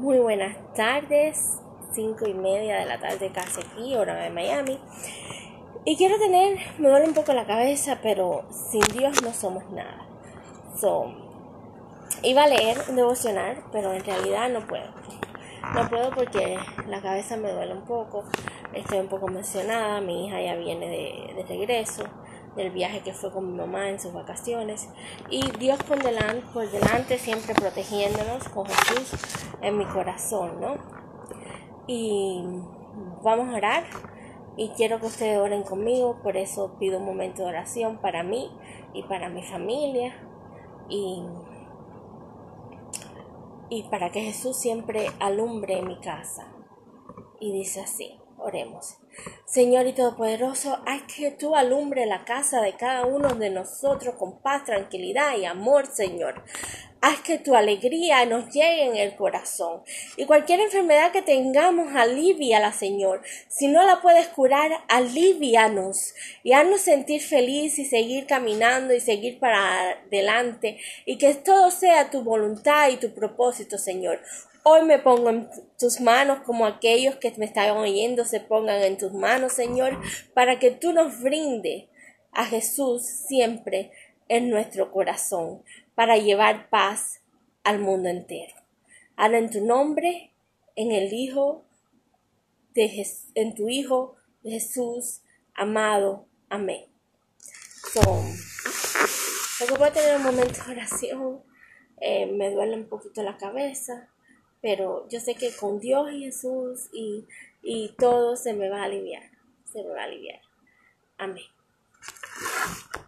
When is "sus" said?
24.00-24.12